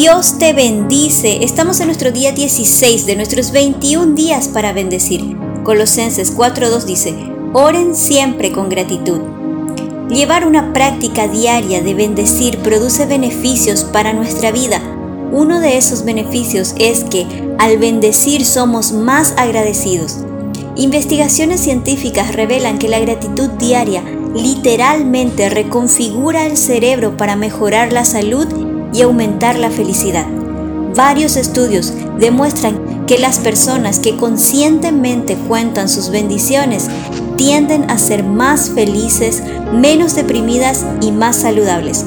[0.00, 1.42] Dios te bendice.
[1.42, 5.36] Estamos en nuestro día 16 de nuestros 21 días para bendecir.
[5.64, 7.16] Colosenses 4.2 dice,
[7.52, 9.18] oren siempre con gratitud.
[10.08, 14.80] Llevar una práctica diaria de bendecir produce beneficios para nuestra vida.
[15.32, 17.26] Uno de esos beneficios es que
[17.58, 20.18] al bendecir somos más agradecidos.
[20.76, 28.67] Investigaciones científicas revelan que la gratitud diaria literalmente reconfigura el cerebro para mejorar la salud
[28.98, 30.26] y aumentar la felicidad.
[30.96, 36.88] Varios estudios demuestran que las personas que conscientemente cuentan sus bendiciones
[37.36, 39.42] tienden a ser más felices,
[39.72, 42.04] menos deprimidas y más saludables.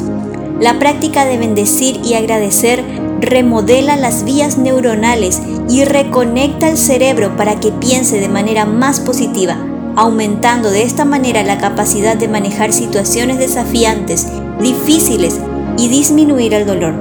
[0.60, 2.84] La práctica de bendecir y agradecer
[3.22, 9.56] remodela las vías neuronales y reconecta el cerebro para que piense de manera más positiva,
[9.96, 14.28] aumentando de esta manera la capacidad de manejar situaciones desafiantes,
[14.60, 15.40] difíciles
[15.78, 16.94] y disminuir el dolor.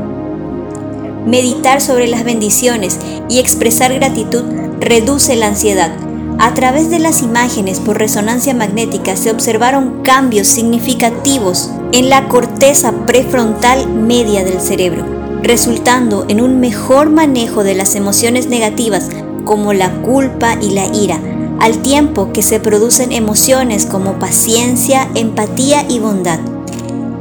[1.27, 2.99] Meditar sobre las bendiciones
[3.29, 4.45] y expresar gratitud
[4.81, 5.93] reduce la ansiedad.
[6.39, 12.93] A través de las imágenes por resonancia magnética se observaron cambios significativos en la corteza
[13.05, 15.05] prefrontal media del cerebro,
[15.43, 19.11] resultando en un mejor manejo de las emociones negativas
[19.45, 21.21] como la culpa y la ira,
[21.61, 26.41] al tiempo que se producen emociones como paciencia, empatía y bondad.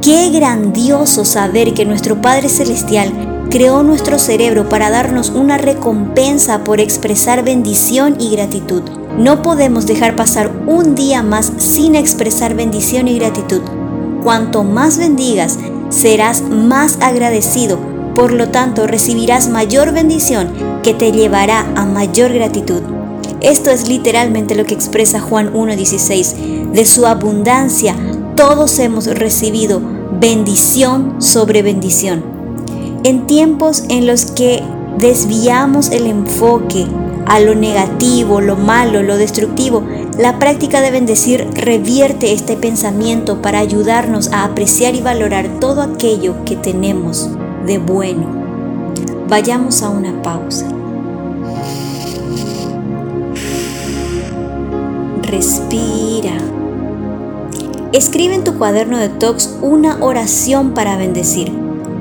[0.02, 6.80] Qué grandioso saber que nuestro Padre Celestial creó nuestro cerebro para darnos una recompensa por
[6.80, 8.80] expresar bendición y gratitud.
[9.18, 13.60] No podemos dejar pasar un día más sin expresar bendición y gratitud.
[14.22, 15.58] Cuanto más bendigas,
[15.90, 17.78] serás más agradecido,
[18.14, 20.48] por lo tanto recibirás mayor bendición
[20.82, 22.80] que te llevará a mayor gratitud.
[23.42, 26.70] Esto es literalmente lo que expresa Juan 1.16.
[26.72, 27.96] De su abundancia
[28.40, 29.82] todos hemos recibido
[30.18, 32.24] bendición sobre bendición.
[33.04, 34.62] En tiempos en los que
[34.96, 36.86] desviamos el enfoque
[37.26, 39.82] a lo negativo, lo malo, lo destructivo,
[40.18, 46.42] la práctica de bendecir revierte este pensamiento para ayudarnos a apreciar y valorar todo aquello
[46.46, 47.28] que tenemos
[47.66, 48.26] de bueno.
[49.28, 50.66] Vayamos a una pausa.
[55.24, 56.59] Respira.
[57.92, 61.52] Escribe en tu cuaderno de talks una oración para bendecir.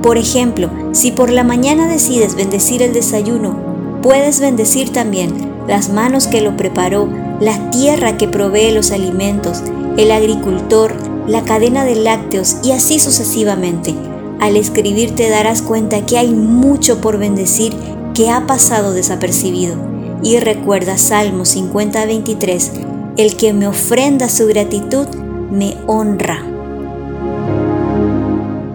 [0.04, 5.34] Por ejemplo, si por la mañana decides bendecir el desayuno, puedes bendecir también
[5.68, 9.64] las manos que lo preparó, la tierra que provee los alimentos,
[9.98, 10.96] el agricultor,
[11.28, 13.96] la cadena de lácteos y así sucesivamente.
[14.40, 17.74] Al escribir te darás cuenta que hay mucho por bendecir
[18.14, 19.76] que ha pasado desapercibido.
[20.22, 25.08] Y recuerda Salmo 50-23, el que me ofrenda su gratitud,
[25.52, 26.59] me honra.